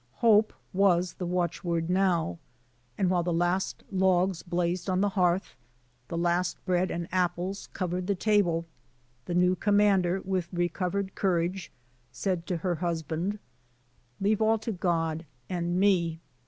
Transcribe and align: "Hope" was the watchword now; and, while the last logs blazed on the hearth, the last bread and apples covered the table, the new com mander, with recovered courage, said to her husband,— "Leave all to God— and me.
"Hope" 0.13 0.51
was 0.73 1.13
the 1.13 1.27
watchword 1.27 1.87
now; 1.87 2.39
and, 2.97 3.07
while 3.07 3.21
the 3.21 3.31
last 3.31 3.83
logs 3.91 4.41
blazed 4.41 4.89
on 4.89 4.99
the 5.01 5.09
hearth, 5.09 5.55
the 6.07 6.17
last 6.17 6.57
bread 6.65 6.89
and 6.89 7.07
apples 7.11 7.69
covered 7.73 8.07
the 8.07 8.15
table, 8.15 8.65
the 9.25 9.35
new 9.35 9.55
com 9.55 9.77
mander, 9.77 10.19
with 10.21 10.51
recovered 10.51 11.13
courage, 11.13 11.71
said 12.11 12.47
to 12.47 12.57
her 12.57 12.73
husband,— 12.73 13.37
"Leave 14.19 14.41
all 14.41 14.57
to 14.57 14.71
God— 14.71 15.23
and 15.51 15.79
me. 15.79 16.19